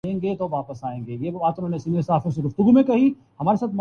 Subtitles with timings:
[0.03, 3.67] پاکستان کی شکست نے افسردہ کردیا تھا